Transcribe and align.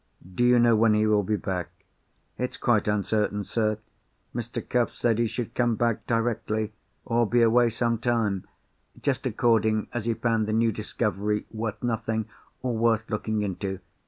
"Do 0.33 0.43
you 0.43 0.57
know 0.57 0.75
when 0.75 0.95
he 0.95 1.05
will 1.05 1.21
be 1.21 1.35
back?" 1.37 1.69
"It's 2.35 2.57
quite 2.57 2.87
uncertain, 2.87 3.43
sir. 3.43 3.77
Mr. 4.33 4.67
Cuff 4.67 4.89
said 4.89 5.19
he 5.19 5.27
should 5.27 5.53
come 5.53 5.75
back 5.75 6.07
directly, 6.07 6.73
or 7.05 7.27
be 7.29 7.43
away 7.43 7.69
some 7.69 7.99
time, 7.99 8.47
just 8.99 9.27
according 9.27 9.89
as 9.93 10.05
he 10.05 10.15
found 10.15 10.47
the 10.47 10.53
new 10.53 10.71
discovery 10.71 11.45
worth 11.51 11.83
nothing, 11.83 12.25
or 12.63 12.75
worth 12.75 13.11
looking 13.11 13.43
into. 13.43 13.77